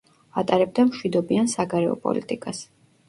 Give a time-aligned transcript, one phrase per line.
[0.41, 2.65] ატარებდა მშვიდობიან საგარეო პოლიტიკას.